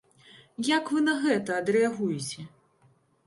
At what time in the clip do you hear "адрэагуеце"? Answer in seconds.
1.63-2.47